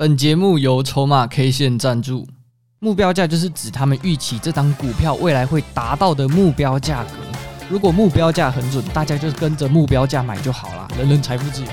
[0.00, 2.26] 本节目由筹码 K 线赞助。
[2.78, 7.10] 目标价就是指他们预期这张股票未来会达到的目标价格。
[7.68, 11.68] 如果目标价很准，大家就跟着目标价买就好了，人人财富自由。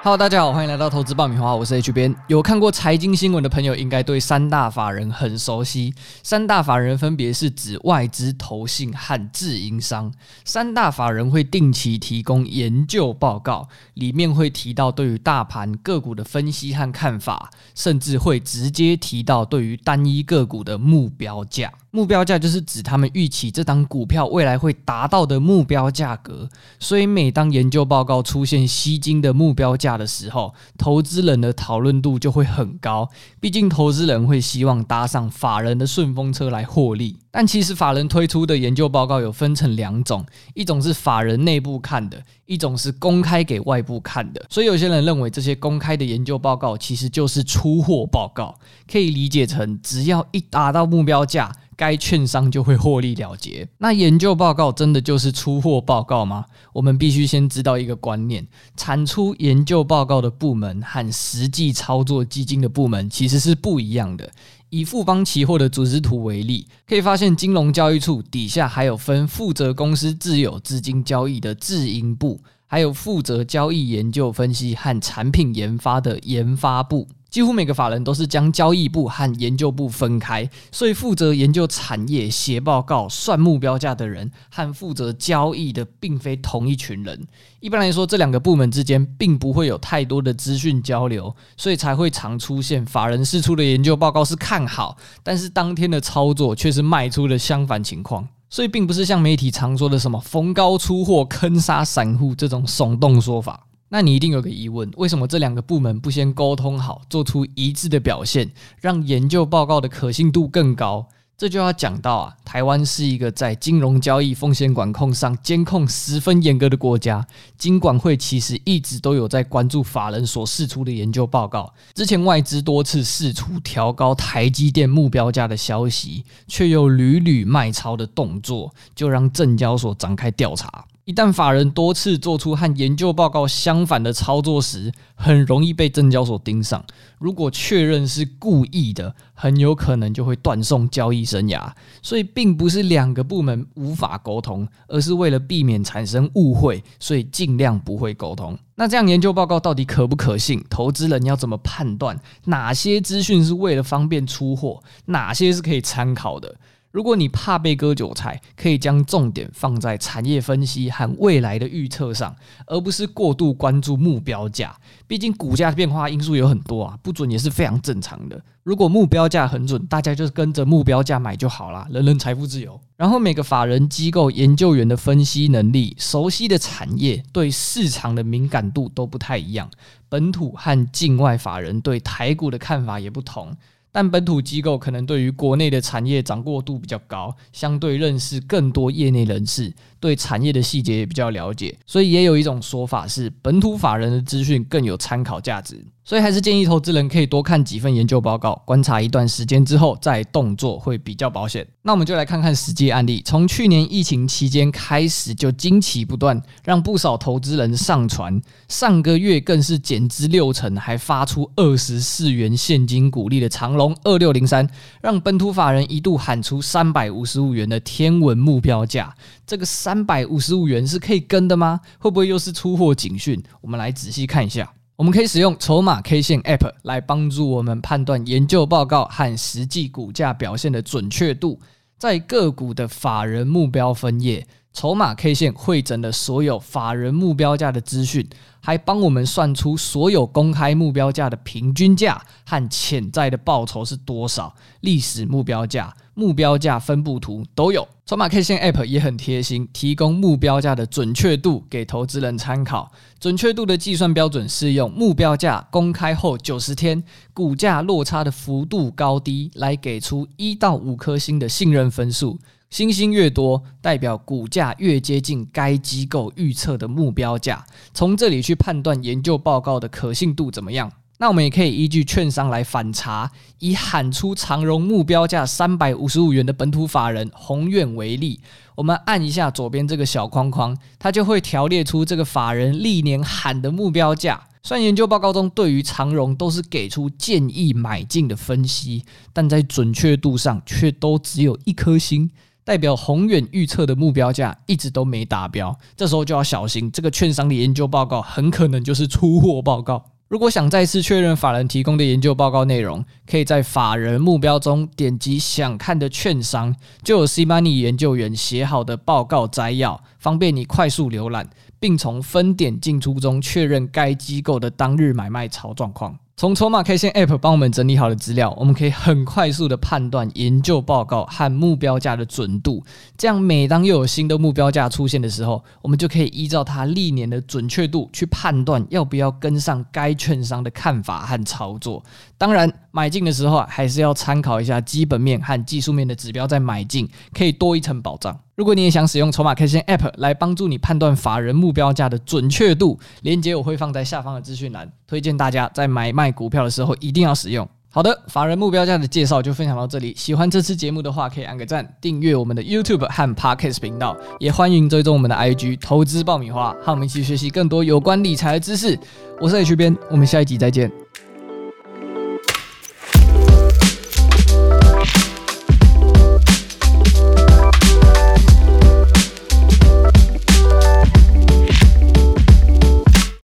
[0.00, 2.14] Hello，大家好，欢迎来到投资爆米花，我是 H 编。
[2.28, 5.92] 有看过财经新闻的朋友，应该对三大法人很熟悉。
[6.22, 10.12] 三大法人分别是指外资、投信和自营商。
[10.44, 21.72] 三大法人会定期提供研究报告，里面会提到对于大盘个股的分析和看法，甚至会直接提到对于单一个股的目标价。
[21.90, 26.48] 目标价就是指他们预期这档股票未来会达到的目标价格。
[26.78, 33.08] 所以，每当研究报告出现吸金的目标价的时候，投资人的讨论度就会很高。
[33.40, 37.16] 毕竟，投资人会希望搭上法人的顺风车来获利。
[37.30, 44.44] 但其实，法人推出的研究报告有分成两种，一种是法人内部看的，一种是公开给外部看的。
[44.50, 48.58] 所以，有些人认为这些公开的研究报告其实就是出货报告，
[48.90, 51.52] 可以理解成只要一达到目标价。
[51.78, 53.66] 该券商就会获利了结。
[53.78, 56.44] 那研究报告真的就是出货报告吗？
[56.72, 58.44] 我们必须先知道一个观念：
[58.76, 64.28] 产出研究报告的部门和实际操作基金的部门其实是不一样的。
[64.70, 77.06] 以富邦期货的组织图为例，可以发现金融交易处底下还有分负责公司自有资金交易的自营部，还有负责交易研究分析和产品研发的研发部。
[77.38, 87.28] 几乎每个法人都是将交易部和研究部分开，所以负责研究产业、写报告、算目标价的人和负责交易的并非同一群人。
[87.60, 98.26] 一般来说，这两个部门之间并不会有太多的资讯交流，所以才会常出现法人释出的研究报告是看好，但是当天的操作却是卖出的相反情况。
[98.50, 103.67] 所以，并不是像媒体常说的什么逢高出货坑杀散户这种耸动说法。
[103.90, 108.50] 那你一定有个疑问：为什么这两个部门不先沟通好，做出一致的表现，
[108.80, 111.06] 让研究报告的可信度更高？
[111.38, 117.24] 这就要讲到啊，台湾是一个在金融交易风险管控上监控十分严格的国家。
[117.56, 121.72] 金管会其实一直都有在关注法人所释出的研究报告。
[121.94, 130.84] 之前外资多次释出调高台积电目标价的消息，却又屡屡卖超的动作，就让证交所展开调查。
[131.08, 136.84] 一旦法人多次做出和研究报告相反的操作时，很容易被证交所盯上。
[137.18, 141.72] 如果确认是故意的，很有可能就会断送交易生涯。
[142.02, 148.58] 所以，并不是两个部门无法沟通，而是为了避免产生误会，所以尽量不会沟通。
[148.74, 150.62] 那这样研究报告到底可不可信？
[150.68, 156.54] 投资人要怎么判断哪些资讯是为了方便出货，哪些是可以参考的？
[156.90, 162.34] 如果你怕被割韭菜，可以将重点放在产业分析和未来的预测上，
[162.66, 164.74] 而不是过度关注目标价。
[165.06, 168.42] 毕竟股价变化因素有很多啊，不准也是非常正常的。
[168.62, 172.78] 如果目标价很准，大家就跟着目标价买就好了，人人财富自由。
[172.96, 179.70] 然后每个法人机构研究员的分析能力、熟悉的产业、对市场的敏感度都不太一样，
[180.08, 183.54] 本土和境外法人对台股的看法也不同。
[183.90, 195.84] 但本土机构可能对于国内的产业掌握度比较高，相对认识更多业内人士，对产业的细节也比较了解，所以也有一种说法是，本土法人的资讯更有参考价值。
[196.08, 201.68] 所以还是建议投资人可以多看几份研究报告，观察一段时间之后再动作会比较保险。
[201.82, 203.20] 那我们就来看看实际案例。
[203.26, 208.40] 从去年疫情期间开始就惊奇不断，让不少投资人上船。
[208.68, 214.66] 上个月更是减资六成，还发出二十四元现金股利的长荣二六零三，
[215.02, 219.14] 让本土法人一度喊出三百五十五元的天文目标价。
[219.46, 221.78] 这个三百五十五元是可以跟的吗？
[221.98, 223.42] 会不会又是出货警讯？
[223.60, 224.72] 我们来仔细看一下。
[224.98, 231.60] 我们可以使用筹码 K 线 App 来帮助我们判断研究报告和实际股价表现的准确度。
[231.96, 238.28] 在个股的法人目标分页，筹码 K 线汇整了所有法人目标价的资讯，
[238.58, 245.94] 还帮我们算出所有公开目标价的平均价和潜在的报酬是多少，历史目标价。
[246.18, 252.90] 目标价分布图都有，筹码 K 线 App 也很贴心，提供目标价的准确度给投资人参考。
[253.20, 257.00] 准确度的计算标准是用目标价公开后九十天
[257.32, 262.36] 股价落差的幅度高低来给出一到五颗星的信任分数，
[262.68, 267.64] 星星越多，代表股价越接近该机构预测的目标价。
[267.94, 270.90] 从这里去判断研究报告的可信度怎么样。
[271.20, 278.40] 那我们也可以依据券商来反查，以喊出长荣目标价三百五十五元的本土法人宏远为例，
[278.76, 284.40] 我们按一下左边这个小框框，它就会条列出这个法人历年喊的目标价。
[284.62, 292.30] 虽然研究报告中对于长荣都是给出建议买进的分析，但在准确度上却都只有一颗星，
[292.64, 295.76] 代表宏远预测的目标价一直都没达标。
[295.96, 300.04] 这时候就要小心，这个券商的研究报告很可能就是出货报告。
[300.28, 311.48] 如果想再次确认法人提供的研究报告内容，可以在法人目标中点击想看的券商，就有 C-money 研究员写好的报告摘要，方便你快速浏览，
[311.80, 316.18] 并从分点进出中确认该机构的当日买卖潮状况。
[316.38, 322.80] 从筹码 K 线 App 帮我们整理好的资料，我们可以很快速的判断研究报告和目标价的准度。
[323.16, 332.00] 这样，每当又有新的目标价出现的时候，我们就可以依照它历年的准确度去判断要不要跟上该券商的看法和操作。
[332.36, 338.38] 当然，买进的时候啊还是要参考一下基本面和技术面的指标再买进，可以多一层保障。
[338.54, 347.68] 如果你也想使用筹码 K 线 App 来帮助你判断法人目标价的准确度，链接我会放在下方的资讯栏，推荐大家在买卖股票的时候一定要使用。
[347.90, 350.14] 好的，法人目标价的介绍就分享到这里。
[350.14, 358.96] 喜欢这次节目的话，可以按个赞，订阅我们的 YouTube 和 Podcast 频道，也欢迎追踪我们的 IG 投资爆米花，和我们一起学习更多有关理财的知识。
[359.40, 360.92] 我是 H 编，我们下一集再见。